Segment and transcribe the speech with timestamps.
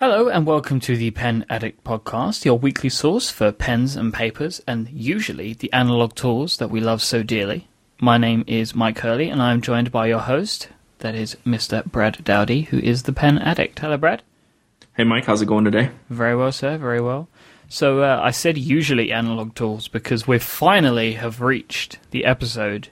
[0.00, 4.62] Hello and welcome to the Pen Addict podcast, your weekly source for pens and papers
[4.64, 7.66] and usually the analog tools that we love so dearly.
[8.00, 10.68] My name is Myke Hurley and I am joined by your host,
[11.00, 11.84] that is Mr.
[11.84, 13.80] Brad Dowdy, who is the Pen Addict.
[13.80, 14.22] Hello, Brad.
[14.96, 15.90] Hey, Myke, how's it going today?
[16.08, 17.26] Very well, sir, very well.
[17.68, 22.90] So uh, I said usually analog tools because we finally have reached the episode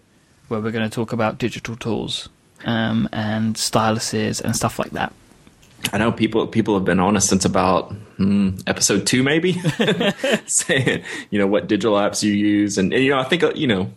[0.49, 2.29] where we're going to talk about digital tools
[2.65, 5.13] um, and styluses and stuff like that.
[5.93, 9.53] I know people people have been on us since about hmm, episode two, maybe,
[10.47, 13.53] saying you know what digital apps you use, and, and you know I think uh,
[13.55, 13.91] you know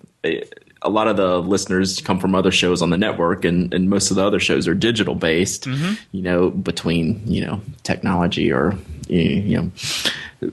[0.81, 4.11] a lot of the listeners come from other shows on the network, and, and most
[4.11, 5.65] of the other shows are digital based.
[5.65, 5.93] Mm-hmm.
[6.11, 9.57] You know, between you know technology or you
[10.41, 10.51] know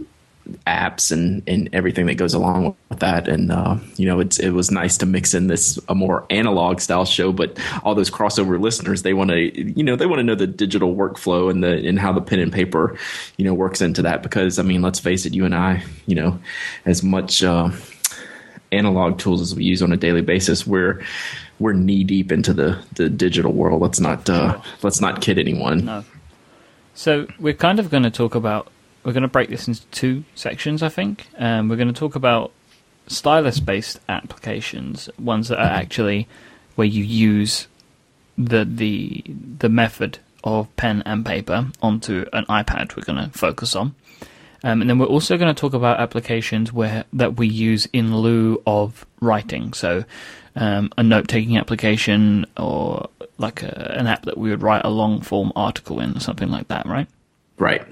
[0.66, 3.28] apps and, and everything that goes along with that.
[3.28, 6.80] And uh, you know, it's it was nice to mix in this a more analog
[6.80, 9.38] style show, but all those crossover listeners they want to
[9.78, 12.38] you know they want to know the digital workflow and the and how the pen
[12.38, 12.96] and paper
[13.37, 16.14] you know works into that because I mean let's face it, you and I you
[16.14, 16.38] know
[16.85, 17.42] as much.
[17.42, 17.70] Uh,
[18.73, 21.01] analog tools as we use on a daily basis we're
[21.60, 25.85] we're knee deep into the the digital world let's not uh, let's not kid anyone
[25.85, 26.04] no
[26.92, 28.68] so we're kind of going to talk about
[29.07, 31.29] we're going to break this into two sections, I think.
[31.38, 32.51] Um, we're going to talk about
[33.07, 36.26] stylus based applications, ones that are actually
[36.74, 37.68] where you use
[38.37, 39.23] the the
[39.59, 42.96] the method of pen and paper onto an iPad.
[42.96, 43.95] We're going to focus on,
[44.65, 48.16] um, and then we're also going to talk about applications where that we use in
[48.16, 49.73] lieu of writing.
[49.73, 50.04] So,
[50.57, 54.91] um, a note taking application or like a, an app that we would write a
[54.91, 57.07] long form article in, or something like that, right?
[57.57, 57.87] Right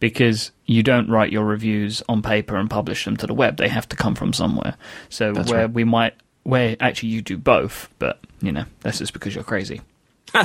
[0.00, 3.56] because you don't write your reviews on paper and publish them to the web.
[3.56, 4.76] They have to come from somewhere.
[5.08, 5.72] So that's where right.
[5.72, 9.80] we might, where actually you do both, but you know that's just because you're crazy.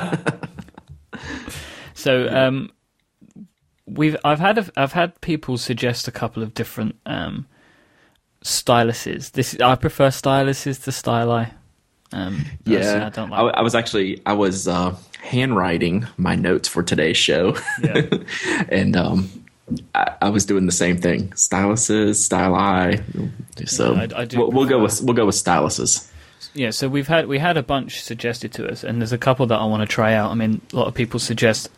[1.93, 2.71] so um,
[3.85, 7.47] we've I've had a, I've had people suggest a couple of different um,
[8.43, 9.31] styluses.
[9.31, 11.51] This I prefer styluses to styli.
[12.11, 13.39] Um, yeah, I don't like.
[13.39, 18.07] I, I, was actually I was uh, handwriting my notes for today's show, yeah.
[18.69, 19.29] and um,
[19.93, 21.29] I, I, was doing the same thing.
[21.29, 23.69] Styluses, styli.
[23.69, 26.11] So yeah, I, we'll, we'll go with we'll go with styluses.
[26.55, 29.45] Yeah, so we've had we had a bunch suggested to us, and there's a couple
[29.45, 30.31] that I want to try out.
[30.31, 31.69] I mean, a lot of people suggest.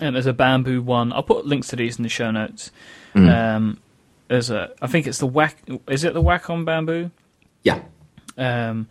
[0.00, 1.12] And there's a bamboo one.
[1.12, 2.70] I'll put links to these in the show notes.
[3.12, 3.28] Mm.
[3.28, 3.80] Um,
[4.28, 5.56] there's a, I think it's the whack.
[5.88, 7.10] Is it the Wacom bamboo?
[7.64, 7.82] Yeah.
[8.38, 8.86] Um,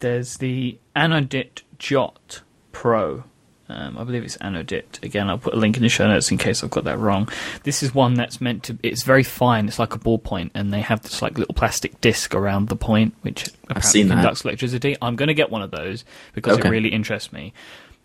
[0.00, 3.24] there's the Anodit Jot Pro.
[3.68, 5.02] Um, I believe it's Anodit.
[5.04, 7.28] Again, I'll put a link in the show notes in case I've got that wrong.
[7.62, 8.76] This is one that's meant to.
[8.82, 9.68] It's very fine.
[9.68, 13.14] It's like a ballpoint, and they have this like little plastic disc around the point,
[13.22, 14.96] which I've seen conducts electricity.
[15.00, 16.68] I'm going to get one of those because okay.
[16.68, 17.52] it really interests me.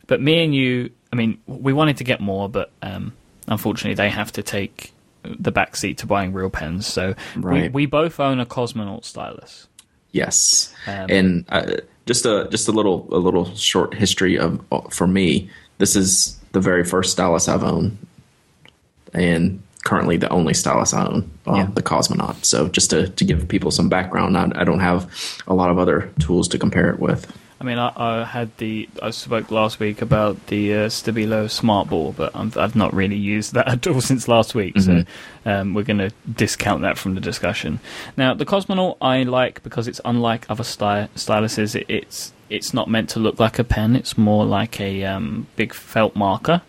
[0.06, 3.14] But me and you, I mean, we wanted to get more, but um,
[3.48, 6.86] unfortunately, they have to take the back seat to buying real pens.
[6.86, 7.64] So right.
[7.64, 9.68] we, we both own a Cosmonaut stylus.
[10.16, 11.46] Yes, um, and.
[11.50, 15.50] Uh, just a just a little a little short history of for me.
[15.80, 17.98] This is the very first stylus I've owned,
[19.14, 21.70] and currently the only stylus I own, uh, yeah.
[21.74, 22.44] the Cosmonaut.
[22.44, 25.10] So just to, to give people some background, I, I, don't have
[25.48, 27.32] a lot of other tools to compare it with.
[27.66, 31.90] I mean, I, I had the I spoke last week about the uh, Stabilo Smart
[31.90, 34.76] Ball, but i have not really used that at all since last week.
[34.76, 35.00] Mm-hmm.
[35.46, 37.80] So um, we're going to discount that from the discussion.
[38.18, 41.74] Now, the Cosmonaut I like because it's unlike other sty- styluses.
[41.74, 43.96] It, it's it's not meant to look like a pen.
[43.96, 46.62] It's more like a um, big felt marker.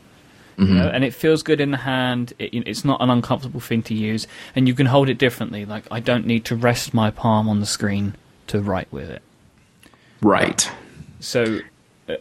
[0.57, 0.73] Mm-hmm.
[0.73, 2.33] You know, and it feels good in the hand.
[2.39, 5.67] It, it's not an uncomfortable thing to use, and you can hold it differently.
[5.67, 8.15] Like I don't need to rest my palm on the screen
[8.47, 9.21] to write with it.
[10.23, 10.71] Right.
[11.27, 11.59] So,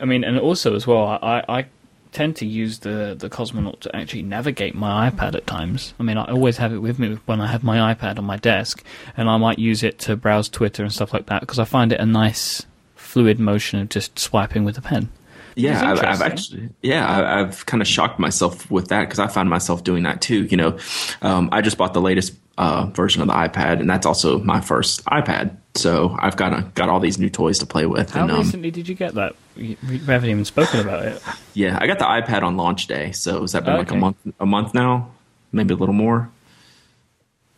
[0.02, 1.66] I mean, and also as well, I, I
[2.12, 5.94] tend to use the the Cosmonaut to actually navigate my iPad at times.
[6.00, 8.38] I mean, I always have it with me when I have my iPad on my
[8.38, 8.84] desk,
[9.16, 11.92] and I might use it to browse Twitter and stuff like that because I find
[11.92, 15.10] it a nice fluid motion of just swiping with a pen.
[15.58, 19.50] Yeah, I've, I've, actually, yeah, I've kind of shocked myself with that because I find
[19.50, 20.46] myself doing that too.
[20.46, 20.80] You know,
[21.22, 24.62] um, I just bought the latest uh, version of the iPad, and that's also my
[24.62, 25.58] first iPad.
[25.76, 28.12] So I've got a, got all these new toys to play with.
[28.12, 29.36] How and, um, recently did you get that?
[29.58, 31.22] We haven't even spoken about it.
[31.54, 33.12] Yeah, I got the iPad on launch day.
[33.12, 34.18] So has that been like a month?
[34.40, 35.12] A month now,
[35.52, 36.30] maybe a little more.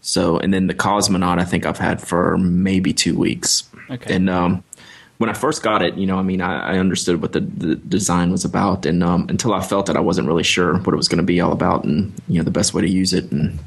[0.02, 3.70] So and then the Cosmonaut, I think I've had for maybe two weeks.
[3.90, 4.16] Okay.
[4.16, 4.64] And um,
[5.18, 7.76] when I first got it, you know, I mean, I, I understood what the, the,
[7.76, 10.98] design was about, and um, until I felt it, I wasn't really sure what it
[10.98, 13.32] was going to be all about, and you know, the best way to use it,
[13.32, 13.60] and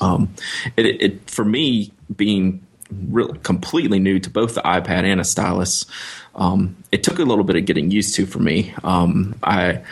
[0.00, 0.34] um,
[0.76, 2.64] it, it, for me being
[3.08, 5.86] really completely new to both the iPad and a stylus,
[6.34, 8.74] um, it took a little bit of getting used to for me.
[8.82, 9.82] Um, I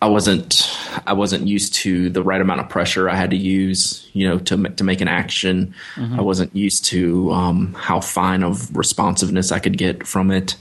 [0.00, 0.70] I wasn't
[1.06, 4.38] I wasn't used to the right amount of pressure I had to use, you know,
[4.38, 5.74] to to make an action.
[5.96, 6.18] Mm-hmm.
[6.18, 10.56] I wasn't used to um, how fine of responsiveness I could get from it.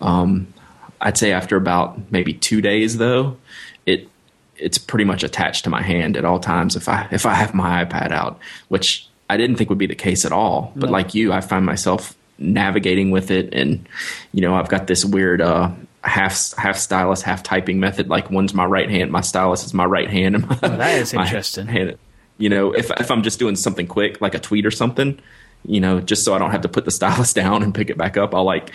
[0.00, 0.52] Um,
[1.00, 3.36] I'd say after about maybe two days, though,
[3.86, 4.08] it
[4.62, 7.54] it's pretty much attached to my hand at all times if I if I have
[7.54, 8.38] my iPad out,
[8.68, 10.72] which I didn't think would be the case at all.
[10.76, 10.92] But no.
[10.92, 13.86] like you, I find myself navigating with it, and
[14.32, 15.40] you know, I've got this weird.
[15.40, 15.70] Uh,
[16.04, 18.08] half half stylus, half typing method.
[18.08, 20.34] Like one's my right hand, my stylus is my right hand.
[20.34, 21.66] And my, oh, that is interesting.
[21.66, 21.98] Hand.
[22.38, 25.20] You know, if if I'm just doing something quick, like a tweet or something,
[25.64, 27.96] you know, just so I don't have to put the stylus down and pick it
[27.96, 28.72] back up, I'll like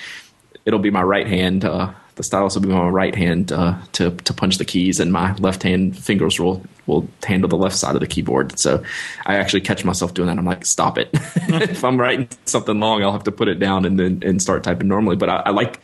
[0.65, 1.65] it'll be my right hand.
[1.65, 5.13] Uh, the stylus will be my right hand uh, to to punch the keys, and
[5.13, 8.57] my left hand fingers will will handle the left side of the keyboard.
[8.57, 8.83] So
[9.25, 10.37] I actually catch myself doing that.
[10.37, 11.09] I'm like, stop it.
[11.13, 14.63] if I'm writing something long, I'll have to put it down and then and start
[14.63, 15.15] typing normally.
[15.15, 15.79] But I, I like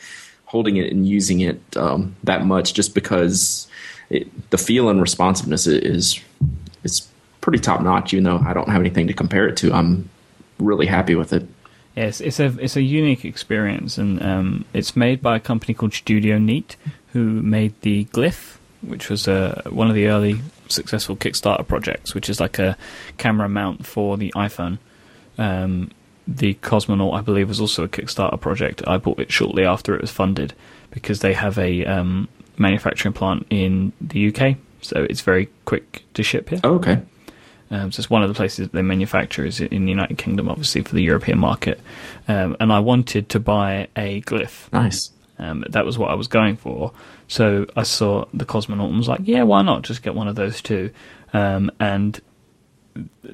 [0.46, 3.68] holding it and using it um, that much just because
[4.10, 6.20] it, the feel and responsiveness is
[6.84, 7.08] is
[7.42, 8.12] pretty top notch.
[8.14, 10.10] Even though I don't have anything to compare it to, I'm
[10.58, 11.48] really happy with it.
[11.96, 15.94] Yes, it's a it's a unique experience, and um, it's made by a company called
[15.94, 16.76] Studio Neat,
[17.12, 22.30] who made the Glyph, which was uh, one of the early successful Kickstarter projects, which
[22.30, 22.78] is like a
[23.18, 24.80] camera mount for the iPhone.
[25.38, 25.92] Um,
[26.28, 28.82] the Cosmonaut, I believe, was also a Kickstarter project.
[28.88, 30.54] I bought it shortly after it was funded
[30.90, 36.24] because they have a um, manufacturing plant in the UK, so it's very quick to
[36.24, 36.60] ship here.
[36.64, 37.02] Oh, okay.
[37.74, 40.84] Um, so it's one of the places they manufacture is in the United Kingdom, obviously
[40.84, 41.82] for the European market.
[42.28, 44.72] Um, and I wanted to buy a glyph.
[44.72, 45.10] Nice.
[45.40, 46.92] Um, that was what I was going for.
[47.28, 49.82] So I saw the Cosmonaut and was like, yeah, why not?
[49.82, 50.92] Just get one of those too.
[51.34, 52.22] Um, and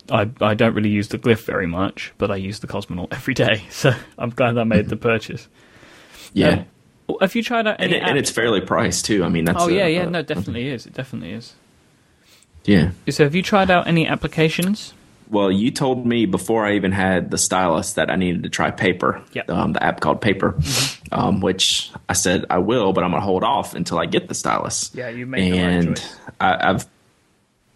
[0.10, 3.34] I I don't really use the glyph very much, but I use the Cosmonaut every
[3.34, 5.50] day, so I'm glad I made the purchase.
[6.32, 6.64] Yeah.
[7.10, 7.76] Um, have you tried out?
[7.80, 9.26] And, it, and, it's fairly priced too.
[9.26, 9.62] I mean, that's.
[9.62, 10.86] Oh yeah, yeah, no, definitely is.
[10.86, 11.56] It definitely is.
[12.66, 12.92] Yeah.
[13.10, 14.94] So, have you tried out any applications?
[15.30, 18.72] Well, you told me before I even had the stylus that I needed to try
[18.72, 19.22] Paper.
[19.34, 19.50] Yep.
[19.50, 21.14] Um, the app called Paper, mm-hmm.
[21.14, 24.34] um, which I said I will, but I'm gonna hold off until I get the
[24.34, 24.90] stylus.
[24.94, 26.16] Yeah, you made and the right choice.
[26.40, 26.88] I, I've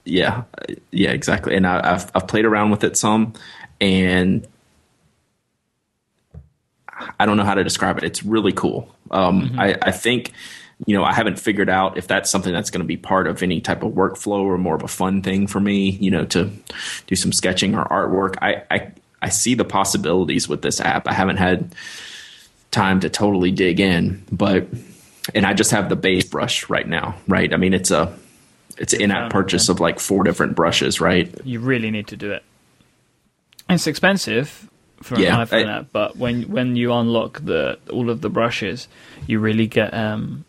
[0.06, 0.44] yeah,
[0.92, 1.56] yeah, exactly.
[1.56, 3.34] And I, have I've played around with it some,
[3.80, 4.48] and
[7.20, 8.04] I don't know how to describe it.
[8.04, 8.94] It's really cool.
[9.12, 9.60] Um, mm-hmm.
[9.60, 10.32] I, I think
[10.86, 13.42] you know, I haven't figured out if that's something that's going to be part of
[13.42, 16.50] any type of workflow or more of a fun thing for me, you know, to
[17.08, 18.36] do some sketching or artwork.
[18.42, 18.92] I, I,
[19.22, 21.08] I see the possibilities with this app.
[21.08, 21.74] I haven't had
[22.72, 24.68] time to totally dig in, but,
[25.34, 27.54] and I just have the base brush right now, right?
[27.54, 28.18] I mean, it's a,
[28.78, 31.34] it's an in-app purchase of like four different brushes, right?
[31.46, 32.44] You really need to do it.
[33.70, 34.70] It's expensive
[35.02, 38.30] for yeah, an iPhone I, app, but when when you unlock the all of the
[38.30, 38.88] brushes,
[39.28, 40.44] you really get um,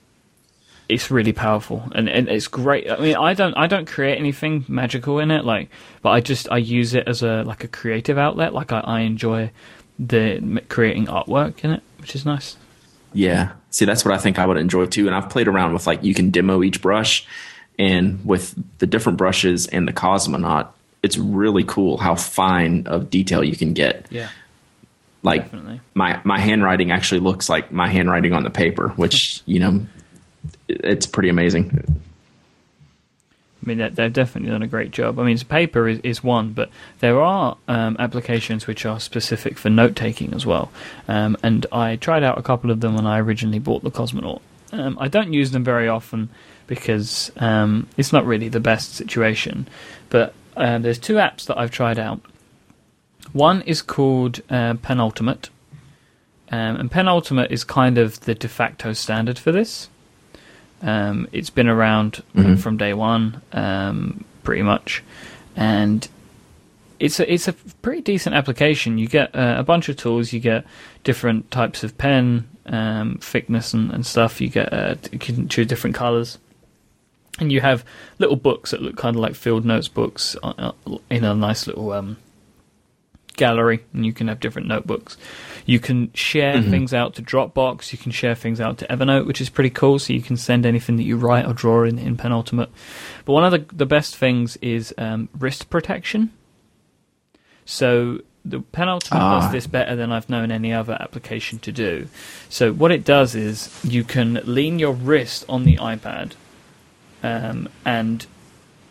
[0.89, 2.91] it's really powerful and, and it's great.
[2.91, 5.71] I mean, I don't I don't create anything magical in it, like,
[6.03, 8.53] but I just I use it as a like a creative outlet.
[8.53, 9.51] Like I, I enjoy
[9.99, 12.57] the creating artwork in it, which is nice.
[13.13, 15.07] Yeah, see, that's what I think I would enjoy too.
[15.07, 17.27] And I've played around with like you can demo each brush
[17.79, 20.69] and with the different brushes and the Cosmonaut,
[21.03, 24.07] it's really cool how fine of detail you can get.
[24.11, 24.29] Yeah.
[25.23, 25.81] Like Definitely.
[25.95, 29.87] my my handwriting actually looks like my handwriting on the paper, which you know,
[30.69, 32.01] it's pretty amazing.
[33.65, 35.19] I mean, they've definitely done a great job.
[35.19, 36.69] I mean, paper is, is one, but
[37.01, 40.71] there are um, applications which are specific for note taking as well.
[41.09, 44.43] Um, and I tried out a couple of them when I originally bought the Cosmonaut.
[44.73, 46.29] Um, I don't use them very often
[46.67, 49.67] because um, it's not really the best situation.
[50.11, 52.21] But uh, there's two apps that I've tried out.
[53.33, 55.49] One is called uh, Penultimate,
[56.51, 59.89] um, and Penultimate is kind of the de facto standard for this.
[60.85, 62.57] Um, it's been around mm-hmm.
[62.57, 65.03] from day one, um, pretty much,
[65.57, 66.07] and
[67.01, 68.99] it's a it's a pretty decent application.
[68.99, 70.33] You get uh, a bunch of tools.
[70.33, 70.65] You get
[71.03, 74.41] different types of pen um, thickness and, and, stuff.
[74.41, 76.39] You get uh, you can choose different colors
[77.39, 77.85] and you have
[78.19, 81.67] little books that look kind of like field notes books uh, uh, in a nice
[81.67, 82.17] little um,
[83.37, 85.17] gallery, and you can have different notebooks.
[85.67, 86.71] You can share mm-hmm.
[86.71, 87.93] things out to Dropbox.
[87.93, 89.99] You can share things out to Evernote, which is pretty cool.
[89.99, 92.71] So you can send anything that you write or draw in, in Penultimate.
[93.25, 96.33] But one of the the best things is um, wrist protection.
[97.65, 99.41] So the Penultimate ah.
[99.41, 102.09] does this better than I've known any other application to do.
[102.51, 106.33] So what it does is you can lean your wrist on the iPad
[107.23, 108.27] um, and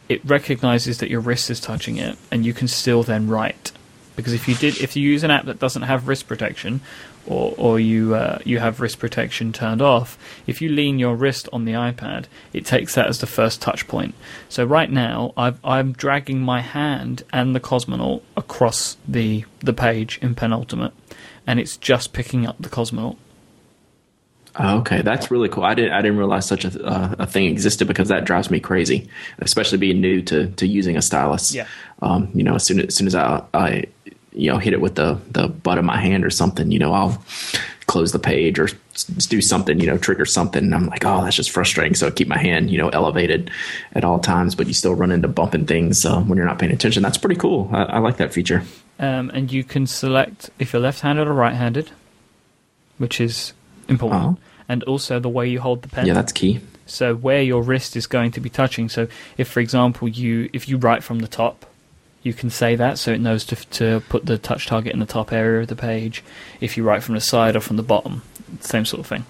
[0.09, 3.71] it recognizes that your wrist is touching it, and you can still then write
[4.15, 6.81] because if you did if you use an app that doesn't have wrist protection
[7.25, 10.17] or or you uh, you have wrist protection turned off
[10.47, 13.87] if you lean your wrist on the iPad it takes that as the first touch
[13.87, 14.13] point
[14.49, 20.19] so right now i I'm dragging my hand and the Cosmonaut across the the page
[20.21, 20.93] in penultimate
[21.47, 23.17] and it's just picking up the Cosmonaut
[24.55, 25.63] Oh, okay, that's really cool.
[25.63, 28.59] I didn't I didn't realize such a uh, a thing existed because that drives me
[28.59, 31.55] crazy, especially being new to to using a stylus.
[31.55, 31.67] Yeah.
[32.03, 33.85] Um, you know, as soon as, as soon as I, I
[34.35, 36.93] you know hit it with the the butt of my hand or something, you know,
[36.93, 37.23] I'll
[37.87, 38.69] close the page or
[39.27, 40.63] do something, you know, trigger something.
[40.63, 41.95] And I'm like, oh, that's just frustrating.
[41.95, 43.51] So I keep my hand, you know, elevated
[43.93, 46.71] at all times, but you still run into bumping things um, when you're not paying
[46.71, 47.03] attention.
[47.03, 47.69] That's pretty cool.
[47.73, 48.63] I, I like that feature.
[48.99, 51.91] um, and you can select if you're left-handed or right-handed
[52.97, 53.53] which is
[53.89, 54.41] important Oh.
[54.69, 56.59] and also the way you hold the pen Yeah, that's key.
[56.85, 58.89] So where your wrist is going to be touching.
[58.89, 61.65] So if, for example, you if you write from the top,
[62.23, 65.05] you can say that so it knows to to put the touch target in the
[65.05, 66.23] top area of the page.
[66.61, 68.23] If you write from the side or from the bottom,
[68.61, 69.25] same sort of thing.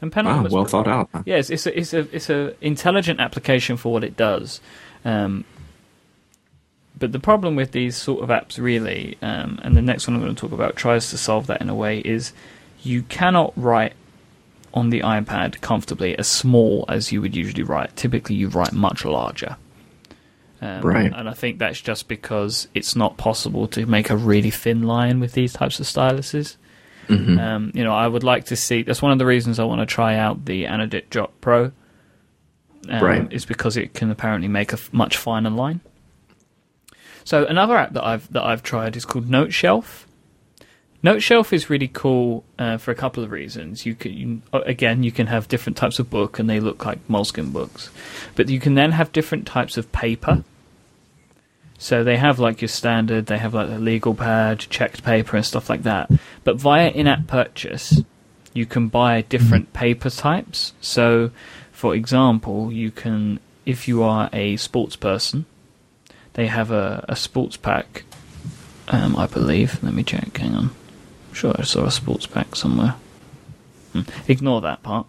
[0.00, 1.08] And Wow, well thought out.
[1.24, 4.60] yeah, it's, it's a it's a it's a intelligent application for what it does.
[5.04, 5.44] Um,
[6.96, 10.22] but the problem with these sort of apps, really, um, and the next one I'm
[10.22, 12.32] going to talk about tries to solve that in a way, is
[12.82, 13.94] you cannot write
[14.72, 17.96] on the iPad comfortably as small as you would usually write.
[17.96, 19.56] Typically, you write much larger.
[20.62, 21.12] Um, Right.
[21.14, 25.20] And I think that's just because it's not possible to make a really thin line
[25.20, 26.56] with these types of styluses.
[27.08, 27.38] Mhm.
[27.38, 28.82] Um, you know, I would like to see.
[28.82, 31.72] That's one of the reasons I want to try out the Anodit Jot Pro.
[32.88, 33.32] Um, Right.
[33.32, 35.80] Is because it can apparently make a much finer line.
[37.24, 40.04] So another app that I've that I've tried is called Noteshelf.
[41.04, 43.84] Noteshelf is really cool uh, for a couple of reasons.
[43.84, 46.86] You can you, uh, again you can have different types of book and they look
[46.86, 47.90] like moleskin books,
[48.34, 50.42] but you can then have different types of paper.
[51.76, 55.44] So they have like your standard, they have like the legal pad, checked paper, and
[55.44, 56.10] stuff like that.
[56.42, 58.00] But via in-app purchase,
[58.54, 60.72] you can buy different paper types.
[60.80, 61.32] So,
[61.72, 65.44] for example, you can, if you are a sports person,
[66.32, 68.04] they have a, a sports pack.
[68.88, 69.82] Um, I believe.
[69.82, 70.36] Let me check.
[70.38, 70.70] Hang on.
[71.34, 72.94] Sure I saw a sports pack somewhere.
[73.92, 74.02] Hmm.
[74.28, 75.06] Ignore that part.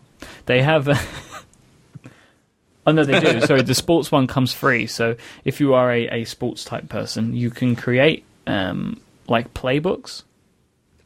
[0.48, 0.88] They have.
[0.88, 1.00] A
[2.88, 3.42] oh no, they do.
[3.46, 4.88] Sorry, the sports one comes free.
[4.88, 10.24] So if you are a, a sports type person, you can create um, like playbooks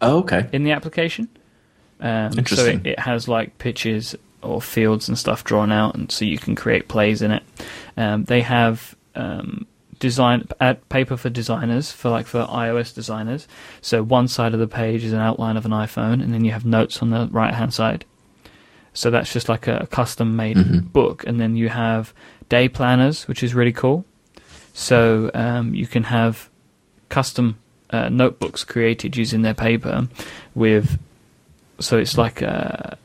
[0.02, 0.48] Oh, okay.
[0.52, 1.28] in the application.
[2.00, 6.24] Um, so it, it has like pitches or fields and stuff drawn out, and so
[6.24, 7.44] you can create plays in it.
[7.98, 9.68] Um, they have um,
[10.00, 13.48] design ad, paper for designers for like for iOS designers.
[13.82, 16.52] So one side of the page is an outline of an iPhone, and then you
[16.52, 18.06] have notes on the right hand side.
[18.94, 20.92] So that's just like a custom made Mhm.
[20.92, 22.14] book, and then you have
[22.50, 24.06] day planners, which is really cool.
[24.74, 26.50] So um, you can have
[27.10, 27.58] custom
[27.92, 30.08] uh, notebooks created using their paper
[30.56, 31.00] with
[31.80, 32.98] so it's like a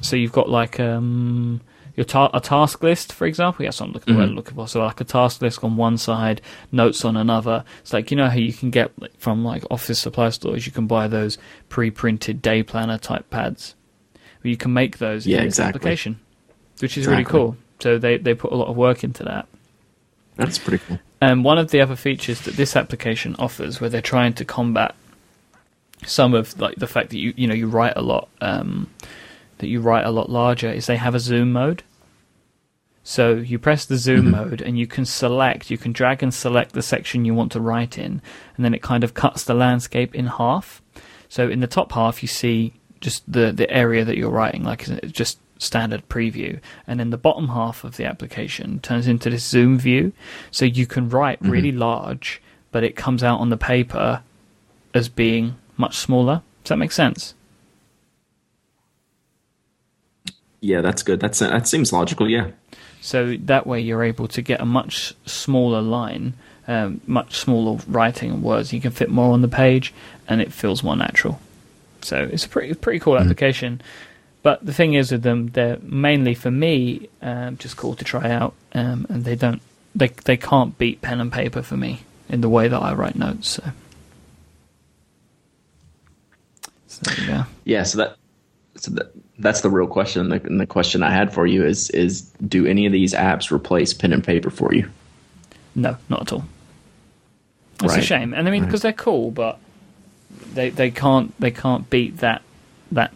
[0.00, 1.60] so you've got like um
[1.96, 4.34] your ta- a task list for example yes i'm looking, Mhm.
[4.34, 6.40] looking for so like a task list on one side
[6.72, 10.28] notes on another it's like you know how you can get from like office supply
[10.30, 13.74] stores you can buy those pre-printed day planner type pads
[14.42, 15.78] Well, you can make those Yeah, in this exactly.
[15.78, 16.18] application
[16.80, 19.46] which is really cool so they they put a lot of work into that
[20.36, 20.98] That's pretty cool.
[21.20, 24.94] and one of the other features that this application offers, where they're trying to combat
[26.06, 28.88] some of like the fact that you you know you write a lot, um,
[29.58, 31.82] that you write a lot larger, is they have a zoom mode.
[33.02, 34.30] So you press the zoom Mhm.
[34.30, 37.60] mode, and you can select, you can drag and select the section you want to
[37.60, 38.22] write in,
[38.56, 40.80] and then it kind of cuts the landscape in half.
[41.28, 44.86] So in the top half, you see just the the area that you're writing, like
[45.12, 49.78] just standard preview, and then the bottom half of the application turns into this zoom
[49.78, 50.12] view,
[50.50, 51.50] so you can write Mhm.
[51.50, 52.40] really large,
[52.72, 54.22] but it comes out on the paper
[54.94, 56.40] as being much smaller.
[56.64, 57.34] Does that make sense?
[60.64, 61.20] Yeah, that's good.
[61.20, 62.26] That's that seems logical.
[62.26, 62.52] Yeah.
[63.02, 66.32] So that way you're able to get a much smaller line,
[66.66, 68.72] um, much smaller writing and words.
[68.72, 69.92] You can fit more on the page,
[70.26, 71.38] and it feels more natural.
[72.00, 73.82] So it's a pretty pretty cool application.
[74.42, 78.30] But the thing is with them, they're mainly for me um, just cool to try
[78.30, 79.60] out, um, and they don't
[79.94, 83.16] they they can't beat pen and paper for me in the way that I write
[83.16, 83.48] notes.
[83.48, 83.62] So,
[86.86, 87.42] so there you go.
[87.64, 87.82] Yeah.
[87.82, 88.16] So that
[88.76, 90.28] so that that's the real question.
[90.28, 93.50] The, and the question I had for you is is do any of these apps
[93.50, 94.88] replace pen and paper for you?
[95.74, 96.44] No, not at all.
[97.82, 98.68] It's a shame, and I mean Right.
[98.68, 99.58] because they're cool, but
[100.54, 102.42] they they can't they can't beat that
[102.92, 103.12] that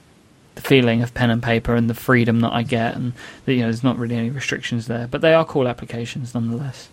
[0.57, 3.13] feeling of pen and paper and the freedom that I get, and
[3.45, 5.07] that, you know there's not really any restrictions there.
[5.07, 6.89] But they are cool applications nonetheless.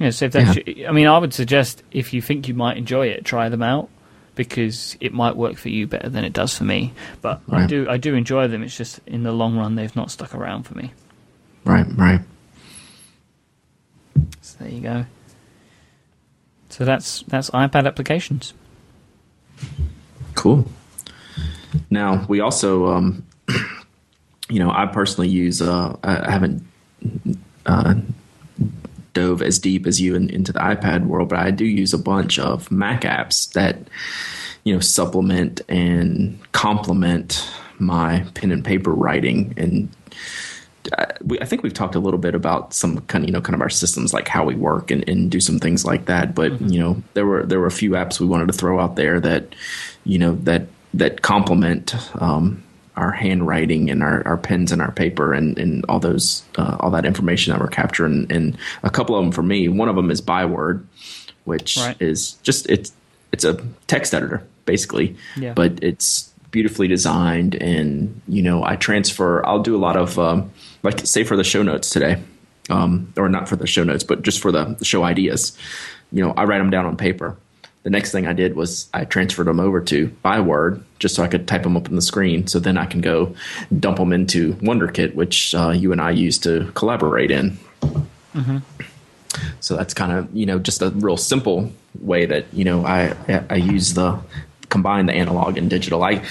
[0.00, 0.58] Yeah, so if that's,
[0.88, 3.90] I mean, I would suggest if you think you might enjoy it, try them out
[4.40, 6.94] because it might work for you better than it does for me.
[7.20, 8.62] But I do, I do enjoy them.
[8.62, 10.94] It's just in the long run, they've not stuck around for me.
[11.66, 12.22] Right, right.
[14.40, 15.04] So there you go.
[16.70, 18.54] So that's that's iPad applications.
[20.36, 20.64] Cool.
[21.90, 23.26] Now we also, um,
[24.48, 25.60] you know, I personally use.
[25.60, 26.66] Uh, I I haven't
[27.66, 27.94] uh,
[29.12, 31.98] dove as deep as you in, into the iPad world, but I do use a
[31.98, 33.78] bunch of Mac apps that
[34.64, 37.48] you know supplement and complement
[37.78, 39.54] my pen and paper writing.
[39.56, 39.88] And
[40.96, 43.40] I, we, I think we've talked a little bit about some kind of you know
[43.40, 46.34] kind of our systems like how we work and, and do some things like that.
[46.34, 48.96] But you know there were there were a few apps we wanted to throw out
[48.96, 49.54] there that
[50.04, 52.62] you know that that complement um,
[52.96, 56.90] our handwriting and our, our pens and our paper and, and all those uh, all
[56.90, 60.10] that information that we're capturing and a couple of them for me one of them
[60.10, 60.86] is byword
[61.44, 61.96] which Right.
[62.00, 62.92] is just it's
[63.32, 63.54] it's a
[63.86, 65.52] text editor basically Yeah.
[65.54, 70.50] but it's beautifully designed and you know i transfer i'll do a lot of um,
[70.82, 72.20] like say for the show notes today
[72.70, 75.56] um, or not for the show notes but just for the, the show ideas
[76.12, 77.36] you know i write them down on paper
[77.82, 81.28] the next thing i did was i transferred them over to byword just so i
[81.28, 82.46] could type them up on the screen.
[82.46, 83.34] So then i can go
[83.78, 87.58] dump them into Wunderkit which uh, you and i use to collaborate in.
[89.60, 93.14] So that's kind of you know just a real simple way that you know I
[93.48, 94.18] I use the
[94.68, 96.02] combine the analog and digital.
[96.02, 96.24] I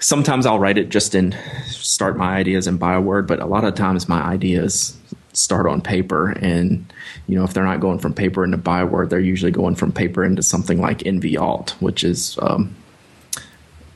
[0.00, 3.74] sometimes I'll write it just in start my ideas in Byword, but a lot of
[3.74, 4.97] times my ideas
[5.38, 6.92] start on paper and
[7.26, 10.24] you know if they're not going from paper into Byword, they're usually going from paper
[10.24, 12.74] into something like nvALT, which is um,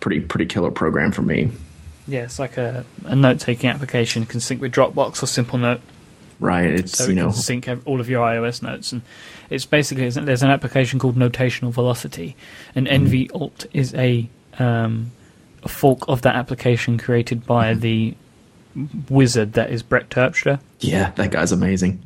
[0.01, 1.51] pretty pretty killer program for me.
[2.07, 5.81] Yeah, it's like a, a note taking application can sync with Dropbox or Simplenote.
[6.41, 6.67] Right?
[6.67, 9.03] It's so you it know sync all of your iOS notes, and
[9.49, 12.37] it's basically there's an application called Notational Velocity,
[12.75, 13.07] and Mm-hmm.
[13.07, 15.13] NV Alt is a um,
[15.63, 18.15] a fork of that application created by the
[19.11, 20.61] wizard that is Brett Terpstra.
[20.81, 22.01] yeah, that guy's amazing.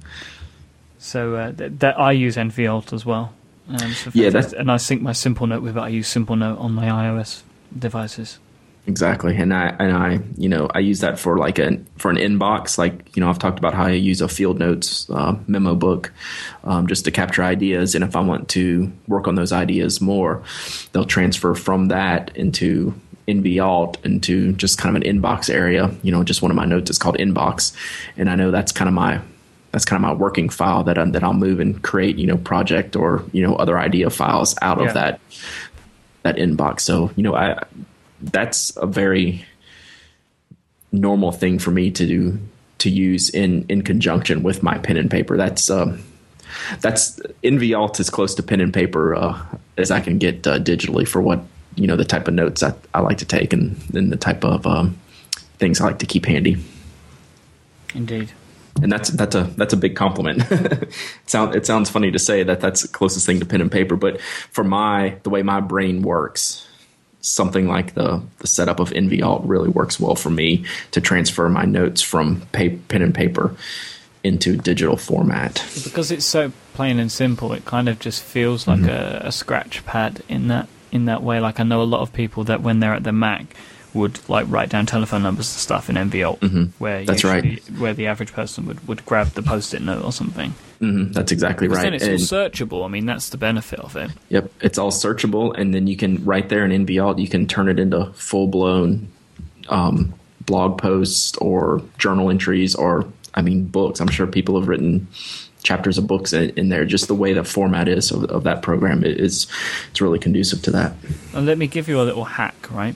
[0.99, 3.33] So uh, th- that I use nvALT as well.
[3.69, 4.59] Um, so Yeah, fantastic.
[4.59, 5.81] and I sync my Simplenote with it.
[5.81, 7.43] I use Simplenote on my iOS
[7.77, 8.39] devices.
[8.89, 12.17] Exactly, and I and I you know I use that for like an for an
[12.19, 12.79] inbox.
[12.79, 16.13] Like you know I've talked about how I use a Field Notes uh, memo book
[16.63, 20.45] um, just to capture ideas, and if I want to work on those ideas more,
[20.93, 22.95] they'll transfer from that into
[23.29, 25.91] nvALT into just kind of an inbox area.
[26.03, 27.75] You know, just one of my notes is called inbox,
[28.17, 29.21] and I know that's kind of my
[29.73, 32.37] that's kind of my working file that I, that I'll move and create you know
[32.39, 34.87] project or you know other idea files out Yeah.
[34.89, 35.21] of that
[36.23, 36.81] that inbox.
[36.81, 37.63] So you know I
[38.23, 39.45] that's a very
[40.93, 42.39] normal thing for me to do
[42.79, 45.37] to use in in conjunction with my pen and paper.
[45.37, 46.03] That's um,
[46.81, 49.39] that's nvALT as close to pen and paper uh,
[49.77, 51.41] as I can get uh, digitally for what
[51.77, 54.45] you know the type of notes I, I like to take and, and the type
[54.45, 54.99] of um,
[55.59, 56.57] things I like to keep handy.
[57.95, 58.33] Indeed.
[58.83, 60.45] And that's that's a that's a big compliment.
[60.51, 60.93] it
[61.27, 63.97] sound it sounds funny to say that that's the closest thing to pen and paper,
[63.97, 66.67] but for my the way my brain works,
[67.23, 71.65] something like the the setup of nvALT really works well for me to transfer my
[71.65, 73.57] notes from pa- pen and paper
[74.23, 75.55] into digital format.
[75.85, 79.25] because it's so plain and simple, it kind of just feels like Mm-hmm.
[79.25, 81.41] a, a scratch pad in that in that way.
[81.41, 83.55] Like I know a lot of people that when they're at the Mac
[83.95, 86.71] would like write down telephone numbers and stuff in nvALT, Mhm.
[86.79, 87.59] where That's right.
[87.79, 90.55] where the average person would, would grab the post-it note or something.
[90.81, 91.83] hmm that's exactly right.
[91.85, 92.19] then it's And- all
[92.51, 92.85] searchable.
[92.85, 94.11] I mean, that's the benefit of it.
[94.29, 97.69] Yep, it's all searchable, and then you can right there in nvALT you can turn
[97.71, 99.09] it into full blown
[99.71, 100.13] um,
[100.45, 104.01] blog posts or journal entries or I mean books.
[104.01, 105.09] I'm sure people have written
[105.67, 106.85] chapters of books in, there.
[106.85, 109.47] Just the way the format is of, of that program is
[109.91, 110.95] it's really conducive to that.
[111.35, 112.95] And let me give you a little hack, right?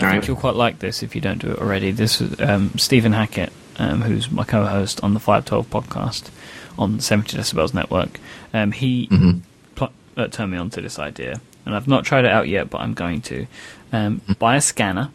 [0.00, 0.28] I All think right.
[0.28, 1.90] you'll quite like this if you don't do it already.
[1.90, 6.30] This is um, Stephen Hackett, um, who's my co-host on the 512 podcast
[6.78, 8.18] on 70 Decibels Network.
[8.54, 9.40] Um, he Mhm.
[9.74, 12.70] pl- uh, turned me on to this idea, and I've not tried it out yet,
[12.70, 13.46] but I'm going to.
[13.92, 15.10] Um, buy a scanner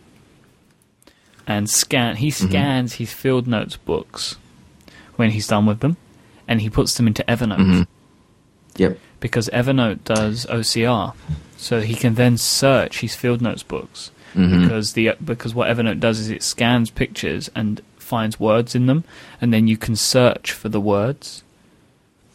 [1.47, 2.17] and scan.
[2.17, 4.35] He scans his field notes books
[5.15, 5.95] when he's done with them,
[6.47, 7.87] and he puts them into Evernote Mhm.
[8.77, 8.99] Yep.
[9.19, 11.13] because Evernote does OCR,
[11.57, 14.61] so he can then search his field notes books Mhm.
[14.63, 19.03] because the because what Evernote does is it scans pictures and finds words in them,
[19.41, 21.43] and then you can search for the words.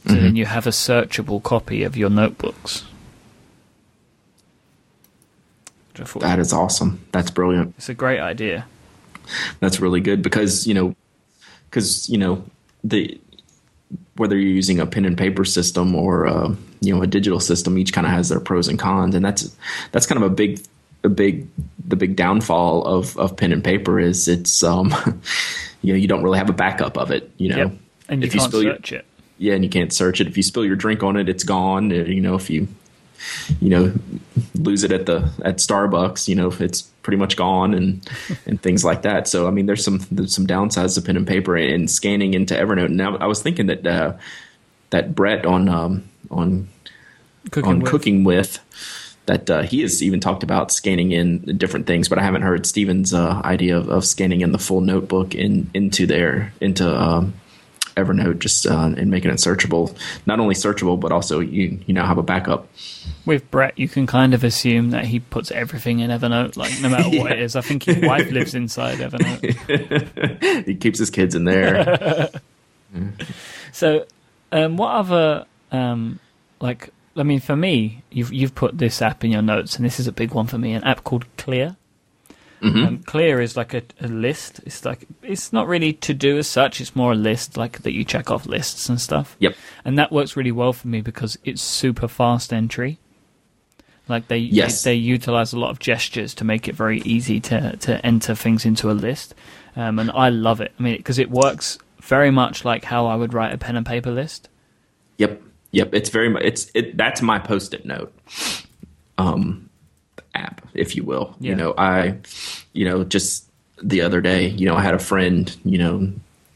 [0.07, 0.21] So Mhm.
[0.21, 2.85] then you have a searchable copy of your notebooks.
[5.93, 7.01] Which I thought That is awesome.
[7.13, 7.75] That's brilliant.
[7.77, 8.67] it's a great idea.
[9.61, 10.95] That's really good because you know,
[11.71, 12.45] because you know
[12.83, 13.21] the
[14.19, 17.79] whether you're using a pen and paper system or uh, you know a digital system,
[17.79, 19.55] each kind of has their pros and cons, and that's
[19.93, 20.61] that's kind of a big
[21.05, 21.47] a big
[21.87, 24.93] the big downfall of of pen and paper is it's um
[25.83, 27.31] you know you don't really have a backup of it.
[27.39, 27.73] You know, Yep.
[28.11, 29.05] And you If you can't spill your- it.
[29.39, 30.27] yeah, and you can't search it.
[30.27, 31.93] If you spill your drink on it, it's gone.
[31.93, 32.67] Uh, You know, if you
[33.61, 33.93] you know
[34.55, 38.07] lose it at the at Starbucks, you know, it's pretty much gone and
[38.45, 39.27] and things like that.
[39.27, 42.55] So I mean, there's some there's some downsides to pen and paper and scanning into
[42.55, 42.91] Evernote.
[42.91, 44.13] Now I was thinking that uh,
[44.91, 46.69] that Brett on um, on
[47.51, 47.91] Cooking on with.
[47.91, 48.61] cooking with
[49.25, 52.67] that uh, he has even talked about scanning in different things, but I haven't heard
[52.67, 57.33] Steven's uh, idea of, of scanning in the full notebook in into there into um,
[57.99, 59.97] Evernote just uh, and making it searchable.
[60.27, 62.69] Not only searchable, but also you you now have a backup.
[63.27, 66.89] With Brett, you can kind of assume that he puts everything in Evernote, like no
[66.89, 67.57] matter what it is.
[67.57, 70.65] I think his wife lives inside Evernote.
[70.67, 72.31] he keeps his kids in there.
[73.73, 74.07] So,
[74.51, 76.21] um, what other um,
[76.61, 76.91] like?
[77.17, 80.07] I mean, for me, you've you've put this app in your notes, and this is
[80.07, 80.73] a big one for me.
[80.73, 81.77] An app called Clear.
[82.61, 84.61] Um, Clear is like a, a list.
[84.67, 86.81] It's like it's not really to do as such.
[86.81, 89.37] It's more a list, like that you check off lists and stuff.
[89.39, 89.55] Yep.
[89.85, 92.99] And that works really well for me because it's super fast entry.
[94.09, 94.83] Like they Yes.
[94.83, 98.35] they, they utilize a lot of gestures to make it very easy to to enter
[98.35, 99.35] things into a list,
[99.77, 100.73] um, and I love it.
[100.79, 103.85] I mean, because it works very much like how I would write a pen and
[103.85, 104.49] paper list.
[105.19, 105.43] Yep,
[105.73, 105.91] yep.
[105.95, 106.43] It's very much.
[106.43, 106.97] It's it.
[106.97, 108.13] That's my post-it note,
[109.19, 109.68] um,
[110.39, 111.35] app, if you will.
[111.41, 111.51] Yeah.
[111.51, 112.17] You know, I,
[112.73, 113.45] you know, just
[113.83, 116.13] the other day, you know, I had a friend, you know,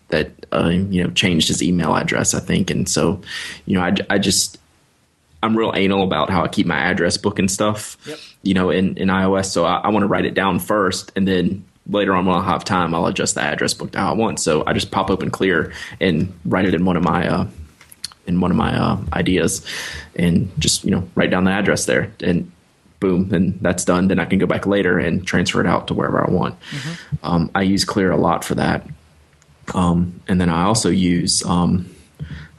[0.08, 3.20] that uh, you know changed his email address, I think, and so,
[3.66, 4.58] you know, I, I just.
[5.44, 8.18] I'm real anal about how I keep my address book and stuff, Yep.
[8.44, 9.46] you know, in, in iOS.
[9.46, 12.44] So I, I want to write it down first, and then later on when I
[12.44, 14.38] have time, I'll adjust the address book to how I want.
[14.38, 17.46] So I just pop open Clear and write it in one of my uh,
[18.28, 19.66] in one of my uh, ideas
[20.14, 22.48] and just you know write down the address there and
[23.02, 24.08] boom and that's done.
[24.08, 26.54] Then i can go back later and transfer it out to wherever i want.
[27.22, 28.86] Um, i use clear a lot for that.
[29.74, 31.94] Um, and then i also use um,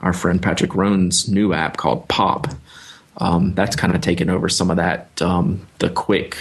[0.02, 2.48] our friend Patrick Rhone's new app called pop.
[3.18, 6.38] Um, that's kind of taken over some of that um, the quick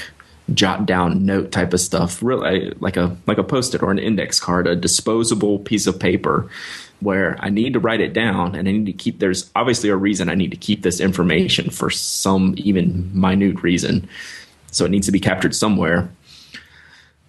[0.53, 2.23] jot down note type of stuff.
[2.23, 6.51] Really like a like a post-it or an index card a disposable piece of paper
[7.03, 9.97] where i need to write it down and i need to keep there's obviously a
[9.97, 14.09] reason i need to keep this information for some even minute reason.
[14.71, 16.11] So it needs to be captured somewhere.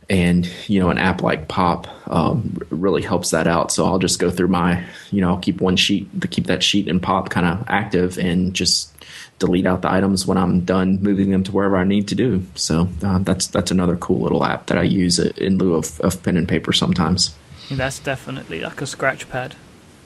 [0.09, 3.71] And you know an app like pop um, really helps that out.
[3.71, 6.61] So i'll just go through my you know i'll keep one sheet to keep that
[6.61, 8.93] sheet in pop kind of active and just
[9.39, 12.43] delete out the items when i'm done moving them to wherever i need to do.
[12.55, 16.21] So uh, that's that's another cool little app that i use in lieu of, of
[16.21, 17.33] pen and paper sometimes
[17.71, 19.55] That's definitely like a scratch pad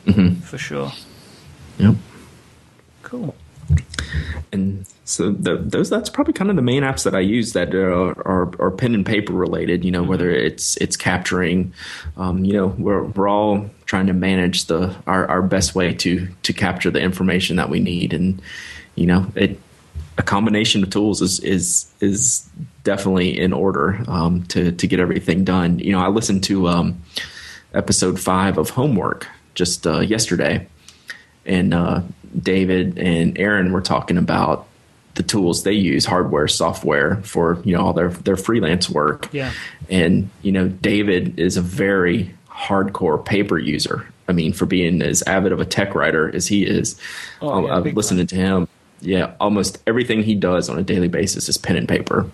[0.06, 0.40] Mm-hmm.
[0.42, 0.92] for sure.
[1.78, 1.96] yep
[3.04, 3.36] Cool.
[4.54, 7.76] and so the, those that's probably kind of the main apps that I use that
[7.76, 9.84] are, are, are pen and paper related.
[9.84, 11.74] You know, whether it's it's capturing,
[12.16, 16.28] um, you know, we're we're all trying to manage the our, our best way to
[16.44, 18.42] to capture the information that we need, and
[18.96, 19.60] you know, it
[20.18, 22.50] a combination of tools is is is
[22.84, 25.80] definitely in order um, to to get everything done.
[25.80, 27.02] You know, I listened to um,
[27.78, 30.68] episode five of Homework just uh, yesterday
[31.48, 32.02] and uh,
[32.38, 34.68] David and Aaron were talking about
[35.16, 39.30] the tools they use, hardware, software for you know all their their freelance work.
[39.32, 39.52] Yeah.
[39.90, 44.08] And you know, David is a very hardcore paper user.
[44.28, 47.00] I mean, for being as avid of a tech writer as he is,
[47.42, 48.68] Oh, um, yeah, I've big listened to him.
[49.00, 52.30] Yeah, almost everything he does on a daily basis is pen and paper.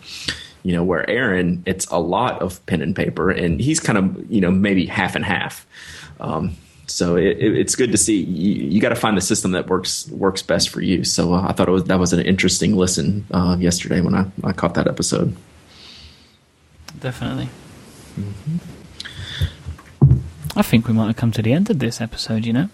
[0.64, 4.32] You know, where Aaron, it's a lot of pen and paper, and he's kind of
[4.32, 5.68] you know maybe half and half.
[6.20, 6.56] Um,
[6.88, 8.22] so it, it, it's good to see.
[8.22, 11.04] You, you got to find the system that works works best for you.
[11.04, 14.26] So uh, I thought it was that was an interesting listen uh, yesterday when I,
[14.44, 15.36] I caught that episode.
[17.00, 17.50] Definitely.
[20.56, 22.46] I think we might have come to the end of this episode.
[22.46, 22.70] You know,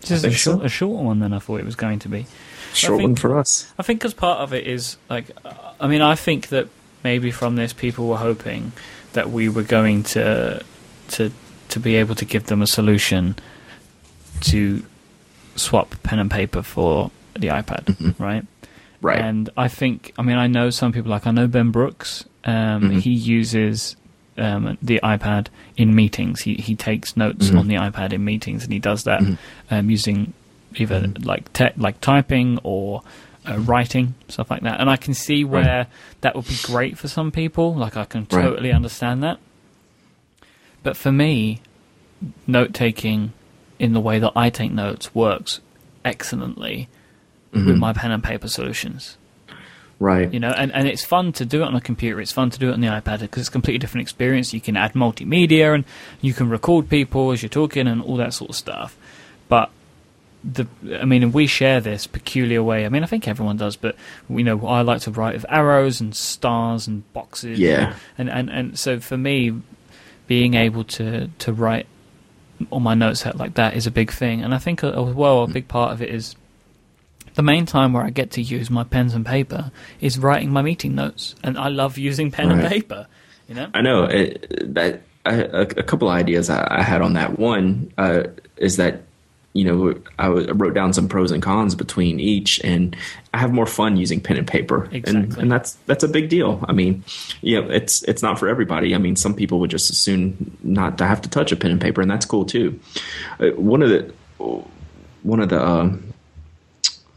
[0.00, 0.60] this is a think so.
[0.62, 2.26] a shorter one than I thought it was going to be.
[2.72, 3.72] Short think- one for us.
[3.78, 6.68] I think because part of it is like, uh, I mean, I think that
[7.04, 8.72] maybe from this people were hoping
[9.12, 10.62] that we were going to
[11.08, 11.30] to
[11.68, 13.34] to be able to give them a solution
[14.42, 14.82] to
[15.56, 18.44] swap pen and paper for the iPad, right?
[19.00, 19.18] Right.
[19.18, 22.24] And I think, I mean, I know some people like I know Ben Brooks.
[22.44, 23.00] Um, Mhm.
[23.00, 23.96] He uses
[24.38, 26.40] um, the iPad in meetings.
[26.42, 27.58] He he takes notes Mhm.
[27.58, 29.38] on the iPad in meetings, and he does that Mhm.
[29.70, 30.32] um, using
[30.76, 33.02] either like te- like typing or
[33.48, 34.80] uh, writing stuff like that.
[34.80, 35.64] And I can see Right.
[35.64, 35.86] where
[36.20, 37.74] that would be great for some people.
[37.74, 38.42] Like I can Right.
[38.42, 39.38] totally understand that.
[40.82, 41.60] But for me,
[42.46, 43.32] note taking
[43.78, 45.60] in the way that I take notes works
[46.04, 46.88] excellently
[47.52, 47.66] Mm-hmm.
[47.66, 49.18] with my pen and paper solutions.
[50.00, 50.32] Right.
[50.32, 52.18] You know, and, and it's fun to do it on a computer.
[52.18, 54.54] It's fun to do it on the iPad because it's a completely different experience.
[54.54, 55.84] You can add multimedia and
[56.22, 58.96] you can record people as you're talking and all that sort of stuff.
[59.50, 59.70] But
[60.44, 60.66] the,
[61.00, 62.84] I mean, we share this peculiar way.
[62.84, 63.96] I mean, I think everyone does, but
[64.28, 67.58] you know, I like to write with arrows and stars and boxes.
[67.58, 67.94] Yeah.
[68.18, 69.60] And and and so for me,
[70.26, 71.86] being able to to write
[72.70, 74.42] on my notes like that is a big thing.
[74.42, 76.36] And I think uh, as well, a big part of it is
[77.34, 80.62] the main time where I get to use my pens and paper is writing my
[80.62, 83.06] meeting notes, and I love using pen and paper.
[83.48, 87.00] You know, I know it, that I, a, a couple of ideas I, I had
[87.00, 87.38] on that.
[87.38, 88.24] One uh,
[88.56, 89.02] is that
[89.54, 92.96] you know I wrote down some pros and cons between each, and
[93.34, 95.42] I have more fun using pen and paper, and, Exactly.
[95.42, 96.64] and that's that's a big deal.
[96.68, 97.04] I mean,
[97.42, 98.94] yeah, it's it's not for everybody.
[98.94, 101.70] I mean, some people would just as soon not to have to touch a pen
[101.72, 102.78] and paper, and that's cool too.
[103.38, 104.12] Uh, one of the
[105.22, 106.12] one of the um,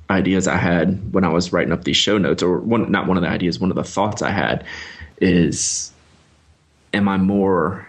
[0.10, 3.18] ideas I had when I was writing up these show notes, or one not one
[3.18, 4.66] of the ideas, one of the thoughts I had
[5.22, 5.92] is
[6.94, 7.88] am I more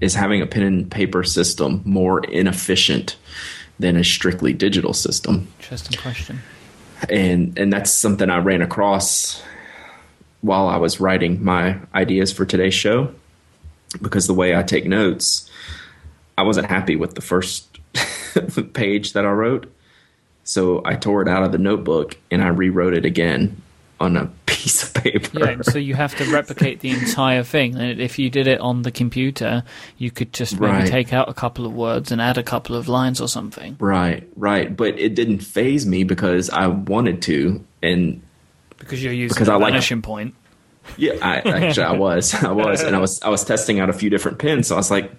[0.00, 3.16] is having a pen and paper system more inefficient
[3.78, 5.48] than a strictly digital system?
[5.58, 6.40] interesting question.
[7.10, 9.42] And and that's something I ran across
[10.40, 13.12] while I was writing my ideas for today's show
[14.00, 15.50] because the way I take notes,
[16.38, 17.78] I wasn't happy with the first
[18.72, 19.72] page that I wrote.
[20.44, 23.60] So I tore it out of the notebook and I rewrote it again
[23.98, 24.30] on a
[24.66, 25.38] piece of paper.
[25.38, 27.76] Yeah, so you have to replicate the entire thing.
[27.76, 29.62] And if you did it on the computer,
[29.96, 30.86] you could just maybe Right.
[30.88, 33.76] take out a couple of words and add a couple of lines or something.
[33.78, 34.76] Right, right.
[34.76, 37.64] But it didn't phase me because I wanted to.
[37.82, 38.20] And
[38.78, 40.34] Because you're using Because I like- vanishing point.
[40.96, 42.34] yeah, I actually I was.
[42.34, 42.82] I was.
[42.82, 44.66] And I was I was testing out a few different pens.
[44.68, 45.10] So I was like,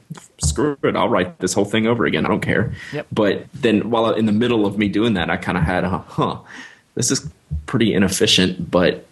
[0.43, 2.25] screw it, I'll write this whole thing over again.
[2.25, 2.73] I don't care.
[2.93, 3.07] Yep.
[3.11, 5.89] But then while in the middle of me doing that, I kind of had a
[5.89, 6.39] huh,
[6.95, 7.29] this is
[7.65, 9.05] pretty inefficient, but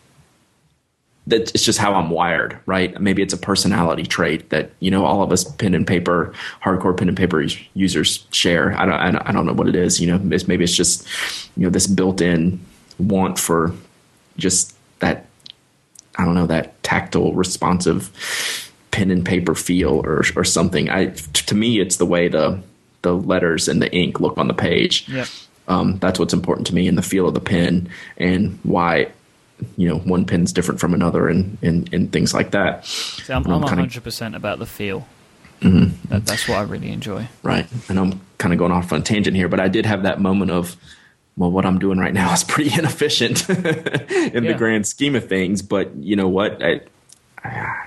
[1.27, 2.99] that it's just how I'm wired, right?
[3.01, 6.33] Maybe it's a personality trait that you know all of us pen and paper,
[6.63, 8.77] hardcore pen and paper users share.
[8.77, 9.99] I don't, I don't, know what it is.
[9.99, 11.07] You know, it's, maybe it's just
[11.57, 12.59] you know this built-in
[12.99, 13.73] want for
[14.37, 15.25] just that.
[16.17, 20.89] I don't know that tactile, responsive pen and paper feel or or something.
[20.89, 22.61] I to me, it's the way the
[23.01, 25.07] the letters and the ink look on the page.
[25.09, 25.27] Yep.
[25.67, 29.11] Um, that's what's important to me and the feel of the pen and why
[29.77, 33.45] you know one pin's different from another and and, and things like that See, I'm,
[33.47, 35.07] I'm kinda- 100% about the feel.
[35.61, 36.09] Mm-hmm.
[36.09, 37.27] That, that's what I really enjoy.
[37.41, 40.03] right and i'm kind of going off on a tangent here but i did have
[40.03, 40.75] that moment of
[41.37, 43.63] well what i'm doing right now is pretty inefficient in
[44.43, 44.51] Yeah.
[44.51, 46.81] the grand scheme of things but you know what i
[47.45, 47.85] i,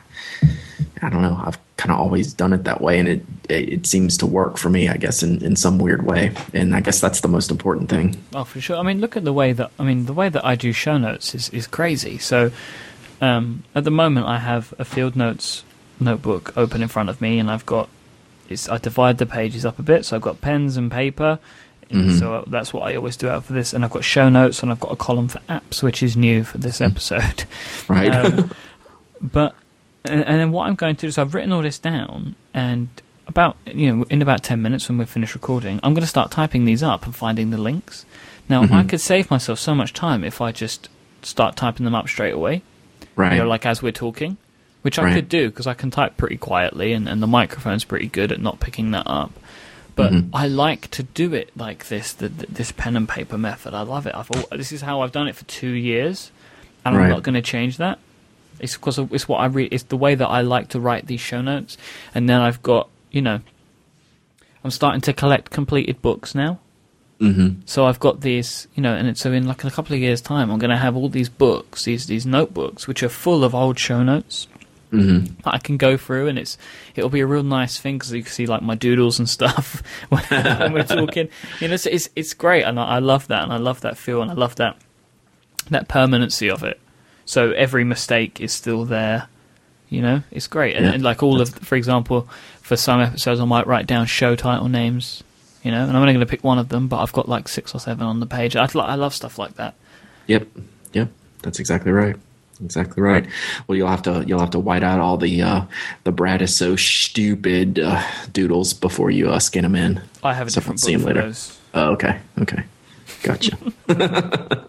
[1.02, 3.86] I don't know i've kind of always done it that way and it, it it
[3.86, 7.00] seems to work for me i guess in in some weird way and i guess
[7.00, 8.76] that's the most important thing Oh, for sure.
[8.76, 10.98] I mean, look at the way that I mean the way that I do show
[10.98, 12.18] notes is is crazy.
[12.18, 12.50] So,
[13.20, 15.64] um, at the moment, I have a field notes
[15.98, 17.88] notebook open in front of me, and I've got
[18.48, 20.04] it's I divide the pages up a bit.
[20.04, 21.38] So I've got pens and paper.
[21.90, 22.18] Mhm.
[22.18, 24.70] So that's what I always do out for this, and I've got show notes, and
[24.70, 27.44] I've got a column for apps, which is new for this episode.
[27.88, 28.50] right Um,
[29.22, 29.54] but
[30.04, 32.88] and, and then what I'm going to do is I've written all this down, and
[33.26, 36.30] about you know in about ten minutes when we're finished recording, I'm going to start
[36.30, 38.04] typing these up and finding the links.
[38.48, 38.88] Now I Mhm.
[38.88, 40.88] could save myself so much time if I just
[41.22, 42.62] start typing them up straight away.
[43.16, 44.36] right You know, like as we're talking,
[44.82, 45.14] which I Right.
[45.14, 48.40] could do because I can type pretty quietly, and, and the microphone's pretty good at
[48.40, 49.32] not picking that up.
[49.96, 50.28] But Mhm.
[50.32, 53.74] I like to do it like this, the, the, this pen and paper method.
[53.74, 54.14] I love it.
[54.14, 56.30] I've this is how I've done it for two years,
[56.86, 57.98] and I'm not going to change that.
[58.60, 61.20] It's because it's what I re- it's the way that I like to write these
[61.20, 61.76] show notes,
[62.14, 63.40] and then I've got you know,
[64.64, 66.58] I'm starting to collect completed books now.
[67.20, 67.60] mm-hmm.
[67.64, 70.20] So I've got these, you know, and it's, so in like a couple of years'
[70.20, 73.54] time, I'm going to have all these books, these these notebooks, which are full of
[73.54, 74.46] old show notes
[74.90, 75.42] Mm-hmm.
[75.44, 76.56] that I can go through, and it's
[76.96, 79.82] it'll be a real nice thing because you can see like my doodles and stuff
[80.08, 81.28] when, when we're talking.
[81.60, 83.98] You know, it's, it's it's great, and I, I love that, and I love that
[83.98, 84.76] feel, and I love that
[85.68, 86.80] that permanency of it.
[87.28, 89.28] So every mistake is still there.
[89.90, 90.92] You know, it's great, and, Yeah.
[90.92, 92.26] and like all of, for example,
[92.62, 95.22] for some episodes, I might write down show title names.
[95.62, 97.48] You know, and I'm only going to pick one of them, but I've got like
[97.48, 98.56] six or seven on the page.
[98.56, 99.74] I, I love stuff like that.
[100.26, 100.46] Yep,
[100.94, 101.08] yep,
[101.42, 102.16] that's exactly right.
[102.64, 103.26] Exactly right.
[103.66, 105.62] Well, you'll have to you'll have to white out all the uh,
[106.04, 110.00] the Brad is so stupid uh, doodles before you uh, scan them in.
[110.24, 111.22] I have a So different see book him for later.
[111.28, 111.58] those.
[111.74, 112.64] Oh, okay, okay,
[113.22, 113.56] gotcha.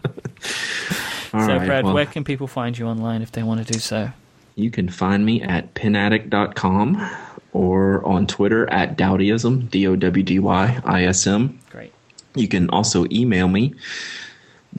[1.32, 3.72] All so, right, Brad, well, where can people find you online if they want to
[3.72, 4.10] do so?
[4.60, 7.10] you can find me at penaddict.com
[7.52, 11.58] or on Twitter at Dowdyism, D O W D Y I S M.
[11.70, 11.92] Great.
[12.34, 13.74] You can also email me.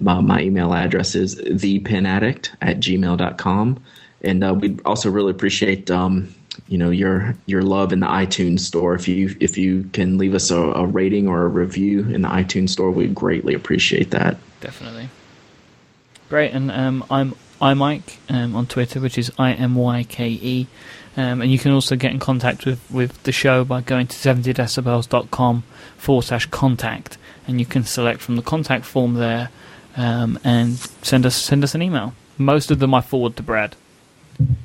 [0.05, 3.83] Uh, my email address is thepenaddict at gmail.com.
[4.21, 6.33] And uh, we'd also really appreciate um,
[6.67, 8.93] you know your your love in the iTunes store.
[8.93, 12.29] If you if you can leave us a, a rating or a review in the
[12.29, 14.37] iTunes store, we'd greatly appreciate that.
[14.61, 15.09] Definitely.
[16.31, 20.67] Great, and um, I'm iMyke um, on Twitter, which is I M Y K E.
[21.17, 24.15] Um, and you can also get in contact with, with the show by going to
[24.15, 25.63] 70decibels.com
[25.97, 27.17] forward slash contact.
[27.45, 29.49] And you can select from the contact form there
[29.97, 32.13] um, and send us send us an email.
[32.37, 33.75] Most of them I forward to Brad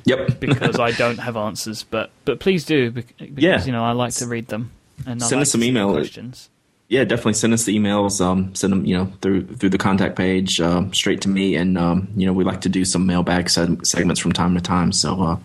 [0.05, 0.39] Yep.
[0.39, 3.61] because I don't have answers, but but please do because Yeah.
[3.65, 4.71] you know I like to read them
[5.05, 5.91] and I Send like us some to see the email.
[5.91, 6.49] questions.
[6.89, 8.21] Yeah, definitely send us the emails.
[8.21, 11.77] Um, send them, you know, through through the contact page um, straight to me, and
[11.77, 14.91] um, you know, we like to do some mailbag seg- segments from time to time.
[14.91, 15.37] So uh,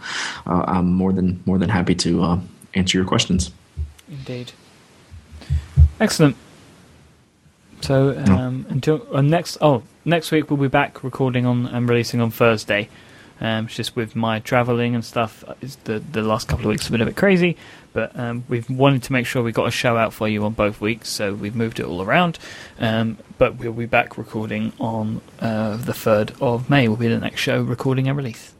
[0.46, 2.40] uh, I'm more than more than happy to uh,
[2.74, 3.50] answer your questions.
[4.08, 4.52] Indeed.
[5.98, 6.36] Excellent.
[7.80, 12.20] So um, until uh, next, oh, next week we'll be back recording on and releasing
[12.20, 12.88] on Thursday.
[13.42, 16.68] Um, it's just with my travelling and stuff, uh, it's the the last couple of
[16.70, 17.56] weeks have been a bit crazy,
[17.92, 20.52] but um, we've wanted to make sure we got a show out for you on
[20.52, 22.38] both weeks, so we've moved it all around.
[22.78, 26.86] Um, but we'll be back recording on uh, the third of May.
[26.86, 28.54] Will be the next show recording and release.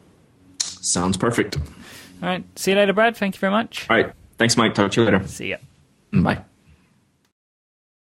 [0.59, 1.55] Sounds perfect.
[1.55, 3.15] All right, see you later, Brad.
[3.15, 3.87] Thank you very much.
[3.89, 4.73] All right, thanks, Myke.
[4.73, 5.25] Talk to you later.
[5.27, 5.57] See ya.
[6.11, 6.43] Bye.